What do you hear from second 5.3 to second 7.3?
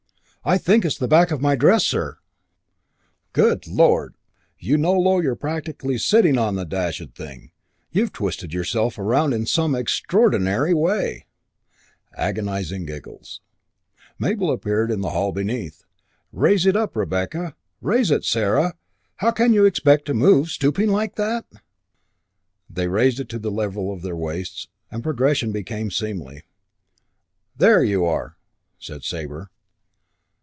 practically sitting on the dashed